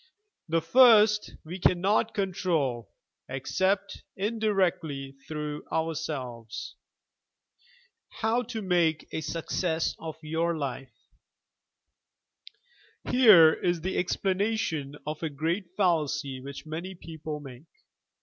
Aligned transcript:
The 0.49 0.63
first 0.63 1.35
we 1.45 1.59
cannot 1.59 2.15
control, 2.15 2.91
except 3.29 4.01
indirectly 4.17 5.11
through 5.27 5.63
ourselves. 5.71 6.75
HOW 8.09 8.41
TO 8.41 8.67
HAKE 8.67 9.07
A 9.11 9.21
SUCCESS 9.21 9.95
OP 9.99 10.19
TOUR 10.23 10.57
LIFE 10.57 10.95
Here 13.11 13.53
is 13.53 13.81
the 13.81 13.99
explanation 13.99 14.95
of 15.05 15.21
a 15.21 15.29
great 15.29 15.65
fallacy 15.77 16.41
which 16.41 16.65
many 16.65 16.95
people 16.95 17.39
make. 17.39 17.67